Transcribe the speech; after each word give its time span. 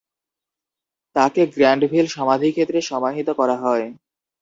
তাঁকে 1.15 1.41
গ্র্যান্ডভিল 1.53 2.05
সমাধিক্ষেত্রে 2.07 2.79
সমাহিত 2.81 3.27
করা 3.39 3.55
হয়। 3.63 3.85